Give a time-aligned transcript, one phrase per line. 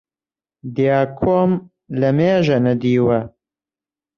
[0.75, 1.51] دیاکۆم
[1.99, 3.19] لەمێژە نەدیوە